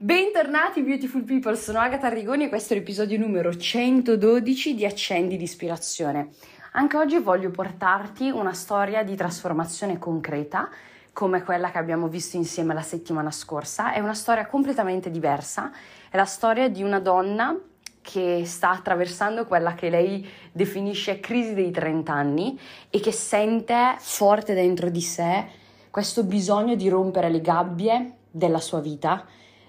[0.00, 5.42] Bentornati Beautiful People, sono Agatha Arrigoni e questo è l'episodio numero 112 di Accendi di
[5.42, 6.28] Ispirazione.
[6.74, 10.70] Anche oggi voglio portarti una storia di trasformazione concreta,
[11.12, 13.92] come quella che abbiamo visto insieme la settimana scorsa.
[13.92, 15.72] È una storia completamente diversa,
[16.08, 17.58] è la storia di una donna
[18.00, 22.56] che sta attraversando quella che lei definisce crisi dei 30 anni
[22.88, 25.44] e che sente forte dentro di sé
[25.90, 29.26] questo bisogno di rompere le gabbie della sua vita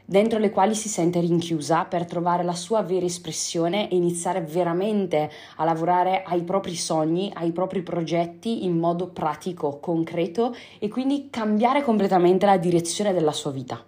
[0.10, 5.30] dentro le quali si sente rinchiusa per trovare la sua vera espressione e iniziare veramente
[5.58, 11.84] a lavorare ai propri sogni, ai propri progetti in modo pratico, concreto e quindi cambiare
[11.84, 13.86] completamente la direzione della sua vita.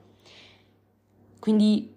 [1.40, 1.92] Quindi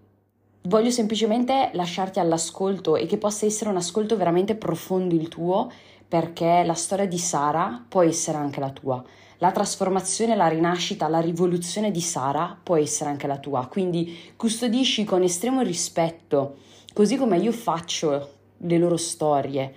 [0.63, 5.71] voglio semplicemente lasciarti all'ascolto e che possa essere un ascolto veramente profondo il tuo
[6.09, 9.05] perché la storia di Sara può essere anche la tua
[9.45, 13.67] la trasformazione, la rinascita, la rivoluzione di Sara può essere anche la tua.
[13.67, 16.57] Quindi custodisci con estremo rispetto,
[16.95, 19.75] così come io faccio le loro storie.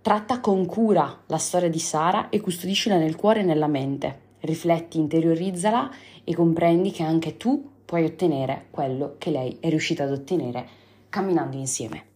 [0.00, 4.20] Tratta con cura la storia di Sara e custodiscila nel cuore e nella mente.
[4.40, 5.90] Rifletti, interiorizzala
[6.24, 10.66] e comprendi che anche tu puoi ottenere quello che lei è riuscita ad ottenere
[11.10, 12.12] camminando insieme.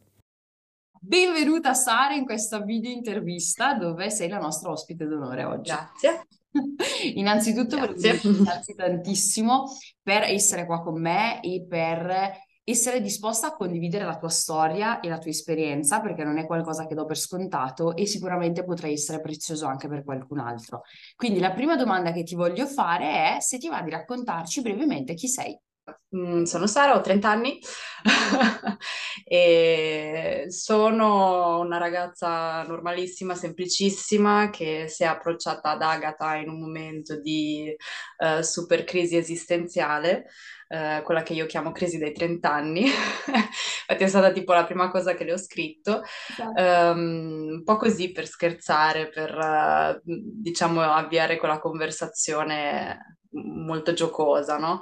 [0.98, 5.70] Benvenuta Sara in questa video intervista dove sei la nostra ospite d'onore oggi.
[5.70, 6.27] Grazie.
[7.15, 9.65] Innanzitutto volevo ringraziarti tantissimo
[10.03, 15.09] per essere qua con me e per essere disposta a condividere la tua storia e
[15.09, 19.23] la tua esperienza, perché non è qualcosa che do per scontato e sicuramente potrà essere
[19.23, 20.83] prezioso anche per qualcun altro.
[21.17, 25.15] Quindi la prima domanda che ti voglio fare è se ti va di raccontarci brevemente
[25.15, 25.59] chi sei.
[26.17, 27.61] Mm, sono Sara, ho 30 anni
[29.25, 37.20] e sono una ragazza normalissima, semplicissima, che si è approcciata ad Agatha in un momento
[37.20, 37.75] di
[38.19, 40.25] uh, super crisi esistenziale,
[40.69, 42.84] uh, quella che io chiamo crisi dei 30 anni.
[43.91, 46.62] Infatti è stata tipo la prima cosa che le ho scritto, esatto.
[46.62, 54.81] um, un po' così per scherzare, per uh, diciamo avviare quella conversazione molto giocosa, no?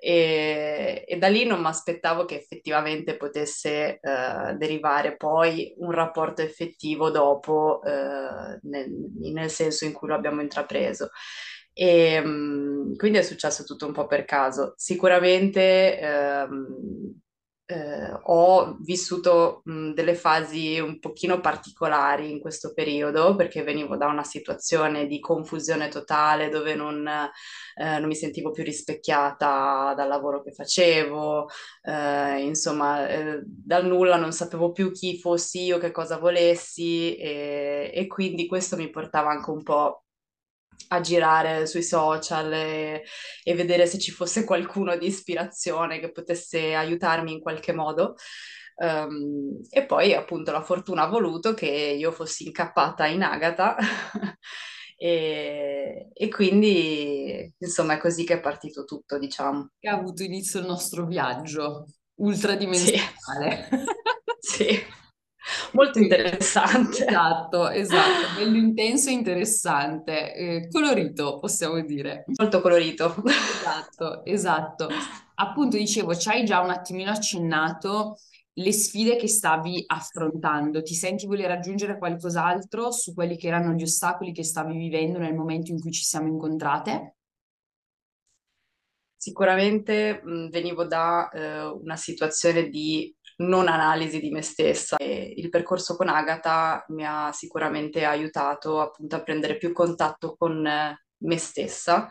[0.00, 6.40] E, e, da lì non mi aspettavo che effettivamente potesse eh, derivare poi un rapporto
[6.40, 8.88] effettivo dopo, eh, nel,
[9.32, 11.10] nel, senso in cui lo abbiamo intrapreso.
[11.72, 14.74] E mh, quindi è successo tutto un po' per caso.
[14.76, 17.20] Sicuramente ehm,
[17.70, 24.06] eh, ho vissuto mh, delle fasi un pochino particolari in questo periodo perché venivo da
[24.06, 30.42] una situazione di confusione totale dove non, eh, non mi sentivo più rispecchiata dal lavoro
[30.42, 31.48] che facevo,
[31.82, 37.90] eh, insomma, eh, dal nulla non sapevo più chi fossi io, che cosa volessi e,
[37.94, 40.04] e quindi questo mi portava anche un po'
[40.88, 43.04] a girare sui social e,
[43.42, 48.14] e, vedere se ci fosse qualcuno di ispirazione che potesse aiutarmi in qualche modo.
[48.76, 53.76] Um, e poi appunto la fortuna ha voluto che io fossi incappata in Agata
[54.96, 59.72] e, e, quindi insomma è così che è partito tutto, diciamo.
[59.78, 63.68] Che ha avuto inizio il nostro viaggio ultradimensionale.
[64.40, 64.64] Sì.
[64.64, 64.97] sì
[65.72, 67.06] molto interessante.
[67.06, 72.24] Esatto, esatto, bello intenso e interessante, eh, colorito possiamo dire.
[72.36, 73.14] Molto colorito.
[73.26, 74.88] Esatto, esatto.
[75.36, 78.18] Appunto dicevo, ci hai già un attimino accennato
[78.54, 80.82] le sfide che stavi affrontando.
[80.82, 85.34] Ti senti voler aggiungere qualcos'altro su quelli che erano gli ostacoli che stavi vivendo nel
[85.34, 87.14] momento in cui ci siamo incontrate?
[89.20, 94.96] Sicuramente mh, venivo da eh, una situazione di non analisi di me stessa.
[94.96, 100.62] E il percorso con Agatha mi ha sicuramente aiutato appunto a prendere più contatto con
[101.20, 102.10] me stessa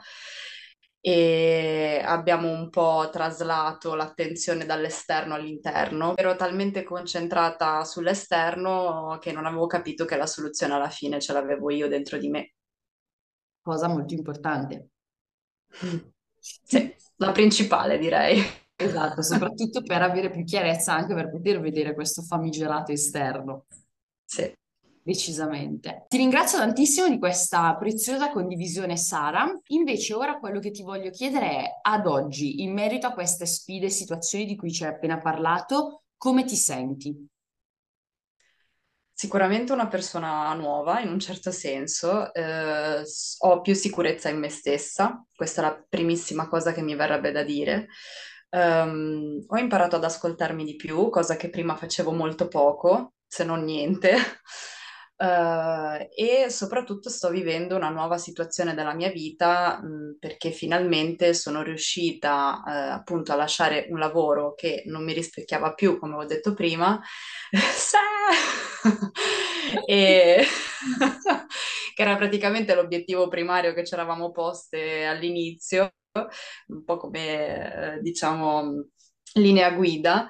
[0.99, 6.17] e abbiamo un po' traslato l'attenzione dall'esterno all'interno.
[6.17, 11.71] Ero talmente concentrata sull'esterno che non avevo capito che la soluzione alla fine ce l'avevo
[11.71, 12.53] io dentro di me.
[13.61, 14.89] Cosa molto importante.
[16.39, 18.65] Sì, la principale direi.
[18.79, 23.65] Esatto, soprattutto per avere più chiarezza anche per poter vedere questo famigerato esterno.
[24.23, 24.53] Sì.
[25.01, 26.05] Decisamente.
[26.09, 29.49] Ti ringrazio tantissimo di questa preziosa condivisione, Sara.
[29.67, 33.85] Invece, ora quello che ti voglio chiedere è, ad oggi, in merito a queste sfide
[33.85, 37.25] e situazioni di cui ci hai appena parlato, come ti senti?
[39.13, 43.01] Sicuramente una persona nuova in un certo senso, eh,
[43.39, 47.43] ho più sicurezza in me stessa, questa è la primissima cosa che mi verrebbe da
[47.43, 47.87] dire.
[48.49, 53.63] Um, ho imparato ad ascoltarmi di più, cosa che prima facevo molto poco, se non
[53.63, 54.15] niente.
[55.17, 61.63] Uh, e soprattutto sto vivendo una nuova situazione della mia vita mh, perché finalmente sono
[61.63, 66.53] riuscita uh, appunto a lasciare un lavoro che non mi rispecchiava più, come ho detto
[66.53, 67.01] prima,
[69.87, 70.45] e
[71.97, 75.93] che era praticamente l'obiettivo primario che ci eravamo poste all'inizio,
[76.67, 78.85] un po' come eh, diciamo
[79.33, 80.27] linea guida.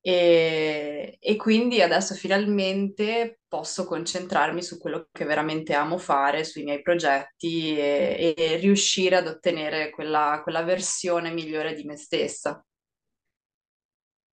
[0.00, 6.80] E, e, quindi adesso finalmente posso concentrarmi su quello che veramente amo fare, sui miei
[6.80, 12.64] progetti e, e riuscire ad ottenere quella, quella versione migliore di me stessa.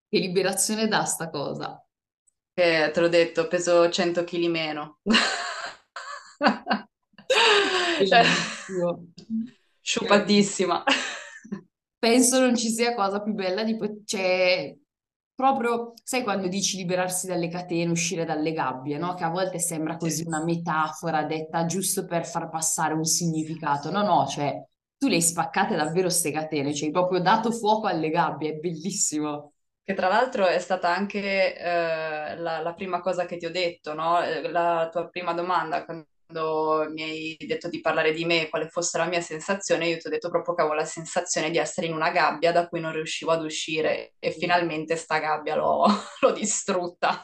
[0.09, 1.83] Che liberazione dà sta cosa?
[2.53, 4.99] Eh, te l'ho detto, peso 100 kg meno.
[8.07, 8.25] cioè,
[9.81, 10.83] sciupatissima.
[11.99, 13.77] Penso non ci sia cosa più bella di...
[14.05, 14.77] Cioè,
[15.35, 19.15] proprio, sai quando dici liberarsi dalle catene, uscire dalle gabbie, no?
[19.15, 23.91] Che a volte sembra così una metafora detta giusto per far passare un significato.
[23.91, 24.63] No, no, cioè,
[24.97, 28.55] tu le hai spaccate davvero ste catene, cioè hai proprio dato fuoco alle gabbie, è
[28.55, 29.53] bellissimo.
[29.83, 33.95] Che tra l'altro è stata anche eh, la, la, prima cosa che ti ho detto,
[33.95, 34.21] no?
[34.23, 38.99] Eh, la tua prima domanda, quando mi hai detto di parlare di me, quale fosse
[38.99, 41.95] la mia sensazione, io ti ho detto proprio che avevo la sensazione di essere in
[41.95, 45.87] una gabbia da cui non riuscivo ad uscire e finalmente sta gabbia l'ho,
[46.21, 47.23] l'ho distrutta.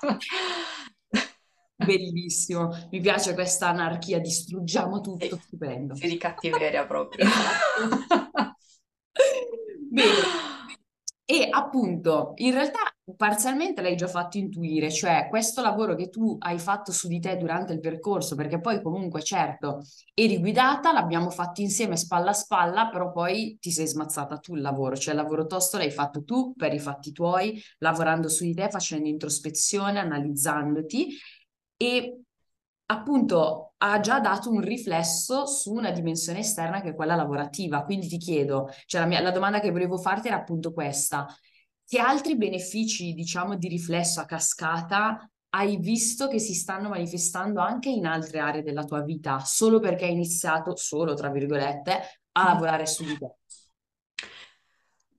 [1.74, 5.96] Bellissimo, mi piace questa anarchia, distruggiamo tutto, sì, stupendo.
[5.96, 7.26] Sì, di cattiveria proprio.
[9.90, 10.50] Bene.
[11.24, 16.58] E appunto, in realtà parzialmente l'hai già fatto intuire, cioè questo lavoro che tu hai
[16.58, 19.82] fatto su di te durante il percorso, perché poi comunque certo
[20.14, 24.62] eri guidata, l'abbiamo fatto insieme spalla a spalla, però poi ti sei smazzata tu il
[24.62, 28.54] lavoro, cioè il lavoro tosto l'hai fatto tu per i fatti tuoi, lavorando su di
[28.54, 31.08] te, facendo introspezione, analizzandoti
[31.76, 32.20] e
[32.86, 37.84] appunto ha già dato un riflesso su una dimensione esterna che è quella lavorativa.
[37.84, 41.26] Quindi ti chiedo, cioè la, mia, la domanda che volevo farti era appunto questa.
[41.86, 47.90] Che altri benefici, diciamo, di riflesso a cascata hai visto che si stanno manifestando anche
[47.90, 52.00] in altre aree della tua vita, solo perché hai iniziato, solo tra virgolette,
[52.32, 53.36] a lavorare su di te?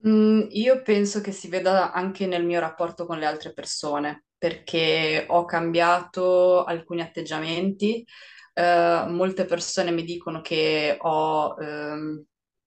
[0.07, 5.25] Mm, io penso che si veda anche nel mio rapporto con le altre persone perché
[5.29, 8.05] ho cambiato alcuni atteggiamenti.
[8.53, 12.23] Eh, molte persone mi dicono che ho, ehm,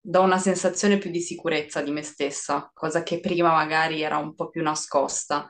[0.09, 4.35] do una sensazione più di sicurezza di me stessa, cosa che prima magari era un
[4.35, 5.49] po' più nascosta.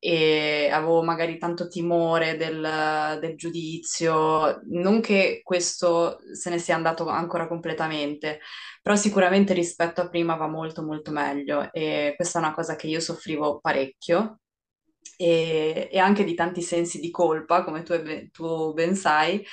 [0.00, 7.06] E avevo magari tanto timore del, del giudizio, non che questo se ne sia andato
[7.08, 8.40] ancora completamente,
[8.82, 11.72] però sicuramente rispetto a prima va molto molto meglio.
[11.72, 14.40] E questa è una cosa che io soffrivo parecchio.
[15.16, 17.94] E, e anche di tanti sensi di colpa, come tu,
[18.32, 19.44] tu ben sai,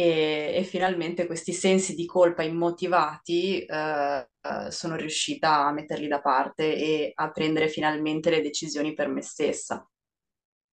[0.00, 6.20] e, e, finalmente questi sensi di colpa immotivati eh, eh, sono riuscita a metterli da
[6.20, 9.86] parte e a prendere finalmente le decisioni per me stessa.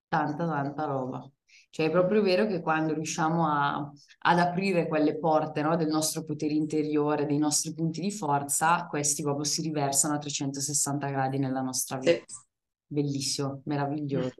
[0.07, 1.29] Tanta, tanta roba.
[1.69, 6.23] Cioè è proprio vero che quando riusciamo a, ad aprire quelle porte no, del nostro
[6.23, 11.61] potere interiore, dei nostri punti di forza, questi proprio si riversano a 360 gradi nella
[11.61, 12.23] nostra vita.
[12.25, 12.45] Sì
[12.87, 14.35] bellissimo, meraviglioso.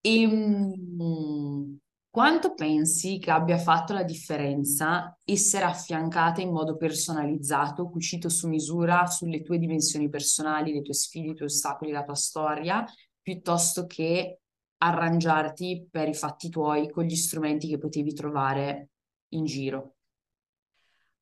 [0.00, 1.78] E, um,
[2.12, 9.06] quanto pensi che abbia fatto la differenza essere affiancata in modo personalizzato, cucito su misura
[9.06, 12.84] sulle tue dimensioni personali, le tue sfide, i tuoi ostacoli, la tua storia,
[13.22, 14.40] piuttosto che
[14.76, 18.90] arrangiarti per i fatti tuoi con gli strumenti che potevi trovare
[19.28, 19.94] in giro?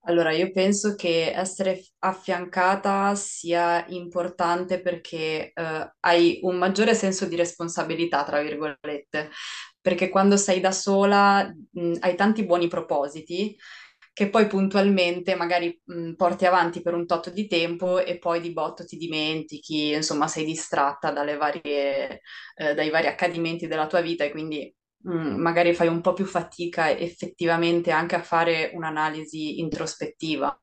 [0.05, 7.37] Allora, io penso che essere affiancata sia importante perché eh, hai un maggiore senso di
[7.37, 9.31] responsabilità, tra virgolette,
[9.81, 13.55] perché quando sei da sola mh, hai tanti buoni propositi
[14.13, 18.53] che poi puntualmente magari mh, porti avanti per un tot di tempo e poi di
[18.53, 22.21] botto ti dimentichi, insomma, sei distratta dalle varie,
[22.57, 26.91] eh, dai vari accadimenti della tua vita e quindi magari fai un po' più fatica
[26.91, 30.59] effettivamente anche a fare un'analisi introspettiva,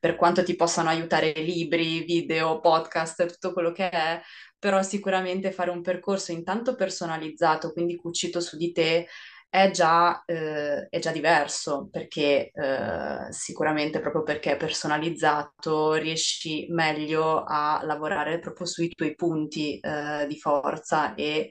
[0.00, 4.20] per quanto ti possano aiutare libri, video, podcast, tutto quello che è,
[4.58, 9.06] però sicuramente fare un percorso intanto personalizzato, quindi cucito su di te,
[9.54, 17.44] è già, eh, è già diverso, perché eh, sicuramente proprio perché è personalizzato riesci meglio
[17.44, 21.50] a lavorare proprio sui tuoi punti eh, di forza e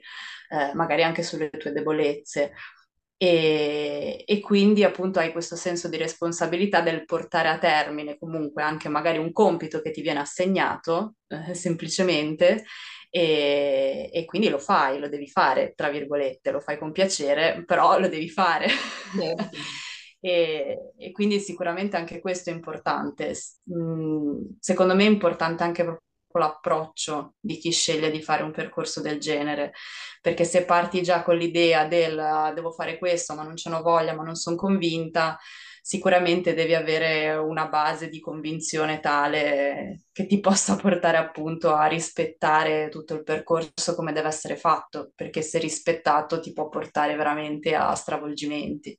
[0.50, 2.52] eh, magari anche sulle tue debolezze.
[3.16, 8.88] e, e, quindi appunto hai questo senso di responsabilità del portare a termine comunque anche
[8.90, 12.64] magari un compito che ti viene assegnato eh, semplicemente
[13.16, 18.00] e, e, quindi lo fai, lo devi fare, tra virgolette, lo fai con piacere, però
[18.00, 18.66] lo devi fare.
[20.24, 23.34] E, e, quindi sicuramente anche questo è importante.
[23.70, 25.98] Mm, secondo me è importante anche
[26.30, 29.74] l'approccio di chi sceglie di fare un percorso del genere,
[30.22, 33.82] perché se parti già con l'idea del ah, devo fare questo, ma non ce n'ho
[33.82, 35.38] voglia, ma non sono convinta,
[35.86, 42.88] sicuramente devi avere una base di convinzione tale che ti possa portare appunto a rispettare
[42.88, 47.94] tutto il percorso come deve essere fatto, perché se rispettato ti può portare veramente a
[47.94, 48.98] stravolgimenti.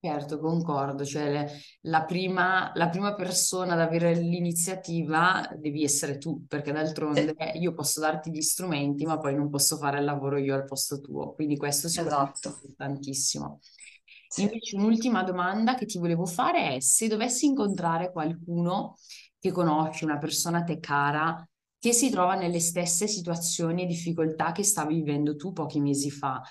[0.00, 1.44] Certo, concordo, cioè
[1.80, 7.98] la prima, la prima persona ad avere l'iniziativa devi essere tu, perché d'altronde io posso
[7.98, 11.56] darti gli strumenti, ma poi non posso fare il lavoro io al posto tuo, quindi
[11.56, 12.60] questo sicuramente è esatto.
[12.62, 13.58] importantissimo.
[14.28, 14.42] Sì.
[14.42, 18.96] Invece un'ultima domanda che ti volevo fare è se dovessi incontrare qualcuno
[19.38, 24.52] che conosci, una persona a te cara, che si trova nelle stesse situazioni e difficoltà
[24.52, 26.42] che stavi vivendo tu pochi mesi fa,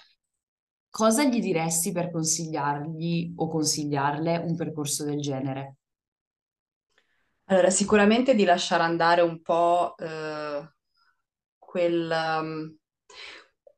[0.89, 5.75] cosa gli diresti per consigliargli o consigliarle un percorso del genere?
[7.49, 10.69] Allora, sicuramente di lasciare andare un po' eh,
[11.57, 12.11] quel...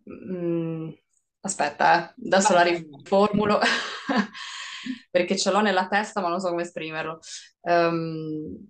[0.03, 0.96] Um,
[1.41, 3.60] aspetta, eh, adesso la riformulo
[5.12, 7.19] perché ce l'ho nella testa ma non so come esprimerlo.
[7.62, 8.67] Um,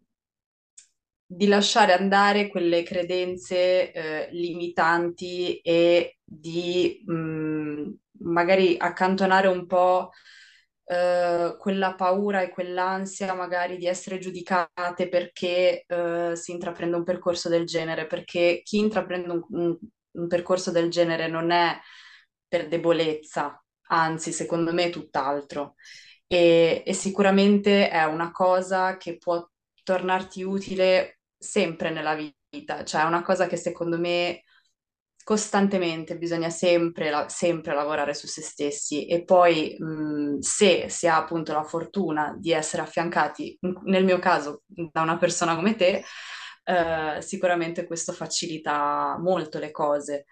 [1.31, 7.89] di lasciare andare quelle credenze eh, limitanti e di mh, mm,
[8.21, 10.09] magari accantonare un po'
[10.85, 17.47] eh, quella paura e quell'ansia magari di essere giudicate perché eh, si intraprende un percorso
[17.47, 19.77] del genere, perché chi intraprende un, un,
[20.13, 21.79] un percorso del genere non è
[22.49, 25.75] per debolezza, anzi secondo me è tutt'altro.
[26.27, 29.47] E, e sicuramente è una cosa che può
[29.83, 34.43] tornarti utile sempre nella vita, cioè è una cosa che secondo me
[35.23, 41.53] costantemente bisogna sempre, sempre lavorare su se stessi e poi mh, se si ha appunto
[41.53, 46.03] la fortuna di essere affiancati, nel mio caso, da una persona come te,
[46.63, 50.25] eh, sicuramente questo facilita molto le cose.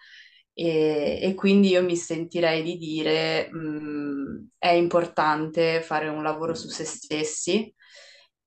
[0.60, 6.68] E, e, quindi io mi sentirei di dire mh, è importante fare un lavoro su
[6.68, 7.72] se stessi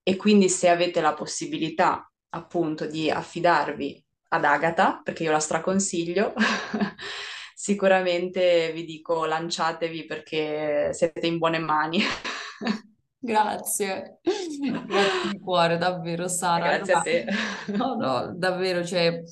[0.02, 6.34] e quindi se avete la possibilità appunto di affidarvi ad Agata, perché io la straconsiglio,
[7.54, 12.00] sicuramente vi dico lanciatevi perché siete in buone mani.
[13.22, 16.78] Grazie, grazie di cuore, davvero Sara.
[16.78, 17.26] Grazie a te.
[17.66, 19.22] No, no, davvero, cioè,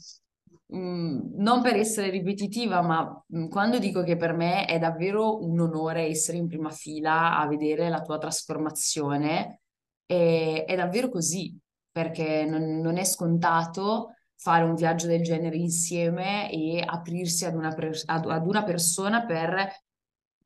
[0.69, 4.79] mh, mm, non per essere ripetitiva, ma mh, mm, quando dico che per me è
[4.79, 9.61] davvero un onore essere in prima fila a vedere la tua trasformazione,
[10.07, 11.57] è, è davvero così,
[11.91, 17.75] perché non, non, è scontato fare un viaggio del genere insieme e aprirsi ad una,
[18.07, 19.71] ad una persona per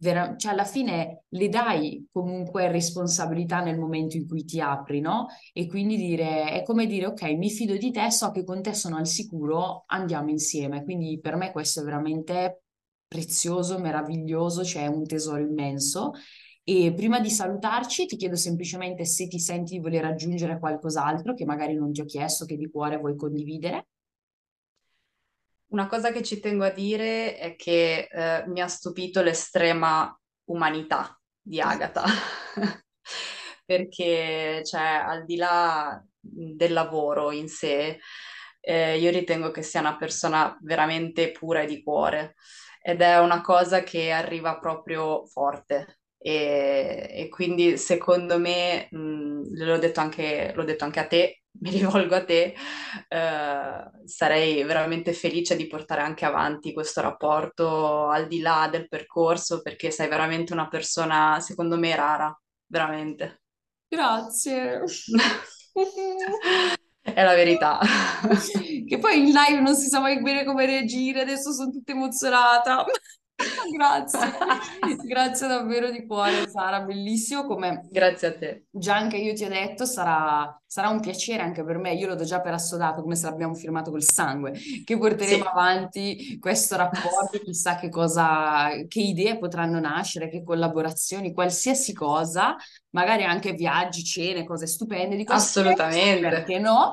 [0.03, 5.29] vera, cioè alla fine le dai comunque responsabilità nel momento in cui ti apri, no?
[5.53, 8.75] E quindi dire, è come dire, ok, mi fido di te, so che con te
[8.75, 10.83] sono al sicuro, andiamo insieme.
[10.85, 12.65] Quindi per me questo è veramente
[13.07, 16.13] prezioso, meraviglioso, cioè un tesoro immenso
[16.65, 21.45] e prima di salutarci ti chiedo semplicemente se ti senti di voler aggiungere qualcos'altro che
[21.45, 23.89] magari non ti ho chiesto, che di cuore vuoi condividere.
[25.73, 30.15] Una cosa che ci tengo a dire è che eh, mi ha stupito l'estrema
[30.51, 32.05] umanità di Agatha,
[33.65, 37.99] perché cioè, al di là del lavoro in sé,
[38.61, 42.35] eh, io ritengo che sia una persona veramente pura e di cuore.
[42.83, 46.01] Ed è una cosa che arriva proprio forte.
[46.19, 51.71] E, e quindi secondo me, mh, l'ho detto anche, l'ho detto anche a te, mi
[51.71, 52.55] rivolgo a te,
[53.09, 59.63] eh, sarei veramente felice di portare anche avanti questo rapporto al di là del percorso
[59.63, 63.43] perché sei veramente una persona, secondo me, rara, veramente.
[63.89, 64.83] Grazie.
[67.05, 67.81] È la verità.
[68.87, 72.85] Che poi in live non si sa mai bene come reagire, adesso sono tutta emozionata.
[73.73, 74.19] Grazie,
[75.05, 78.65] grazie davvero di cuore Sara, bellissimo come Grazie a te.
[78.71, 82.15] già anche io ti ho detto, sarà, sarà un piacere anche per me, io lo
[82.15, 84.53] do già per assodato come se l'abbiamo firmato col sangue,
[84.85, 85.49] che porteremo sì.
[85.49, 92.57] avanti questo rapporto, chissà che cosa, che idee potranno nascere, che collaborazioni, qualsiasi cosa,
[92.91, 96.29] magari anche viaggi, cene, cose stupende di Assolutamente.
[96.29, 96.93] perché no?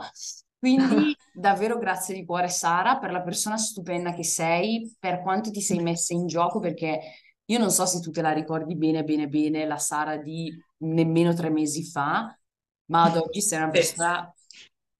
[0.59, 5.61] Quindi davvero grazie di cuore Sara per la persona stupenda che sei, per quanto ti
[5.61, 6.99] sei messa in gioco, perché
[7.45, 11.33] Io non so se tu te la ricordi bene, bene, bene, la Sara di nemmeno
[11.33, 12.37] tre mesi fa,
[12.91, 14.31] ma ad oggi sei una persona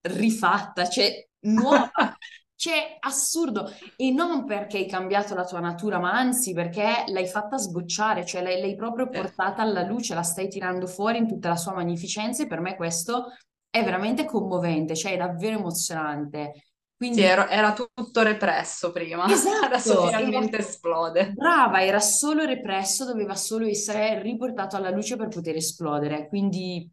[0.01, 1.91] rifatta, cioè nuova.
[2.59, 3.71] Cioè, assurdo.
[3.95, 8.41] E non perché hai cambiato la tua natura, ma anzi perché l'hai fatta sbocciare, cioè
[8.41, 12.43] l'hai, l'hai proprio portata alla luce, la stai tirando fuori in tutta la sua magnificenza
[12.43, 13.27] e per me questo
[13.69, 16.63] è veramente commovente, cioè è davvero emozionante.
[16.95, 17.19] Quindi...
[17.19, 20.67] Sì, era, era, tutto represso prima, esatto, adesso finalmente era...
[20.67, 21.31] esplode.
[21.31, 26.27] Brava, era solo represso, doveva solo essere riportato alla luce per poter esplodere.
[26.27, 26.91] Quindi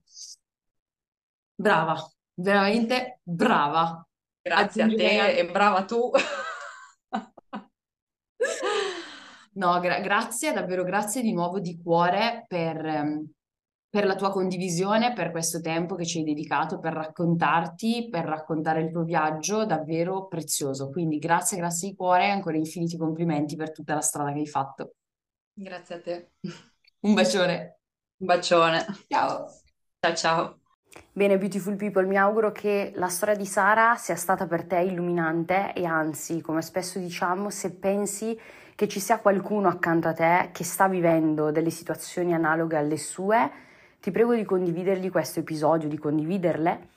[1.55, 1.97] brava,
[2.35, 4.07] veramente brava.
[4.41, 6.09] Grazie a te e brava tu.
[9.55, 13.29] no, gra- grazie, davvero grazie di nuovo di cuore per, ehm,
[13.97, 18.83] per la tua condivisione, per questo tempo che ci hai dedicato, per raccontarti, per raccontare
[18.83, 20.91] il tuo viaggio, davvero prezioso.
[20.91, 24.47] Quindi grazie, grazie di cuore e ancora infiniti complimenti per tutta la strada che hai
[24.47, 24.97] fatto.
[25.55, 26.33] Grazie a te.
[27.01, 27.79] Un bacione.
[28.19, 28.85] Un bacione.
[29.09, 29.47] Ciao.
[29.99, 30.59] Ciao ciao.
[31.11, 35.73] Bene, beautiful people, mi auguro che la storia di Sara sia stata per te illuminante
[35.73, 38.39] e anzi, come spesso diciamo, se pensi
[38.75, 43.65] che ci sia qualcuno accanto a te che sta vivendo delle situazioni analoghe alle sue,
[44.01, 46.89] ti prego di condividergli questo episodio, di condividerle,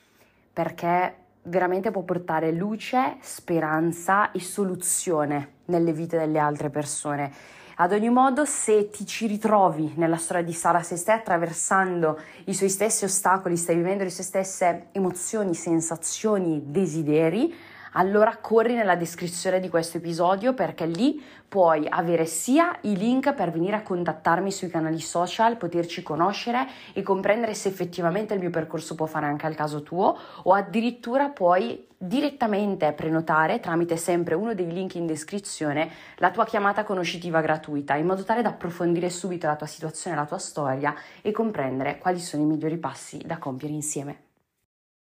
[0.53, 7.31] perché veramente può portare luce, speranza e soluzione nelle vite delle altre persone.
[7.81, 12.53] Ad ogni modo, se ti ci ritrovi nella storia di Sara, se stai attraversando i
[12.53, 17.55] suoi stessi ostacoli, stai vivendo le sue stesse emozioni, sensazioni, desideri,
[17.93, 23.51] allora corri nella descrizione di questo episodio perché lì puoi avere sia i link per
[23.51, 28.95] venire a contattarmi sui canali social, poterci conoscere e comprendere se effettivamente il mio percorso
[28.95, 34.71] può fare anche al caso tuo o addirittura puoi direttamente prenotare tramite sempre uno dei
[34.71, 39.57] link in descrizione la tua chiamata conoscitiva gratuita in modo tale da approfondire subito la
[39.57, 44.28] tua situazione, la tua storia e comprendere quali sono i migliori passi da compiere insieme.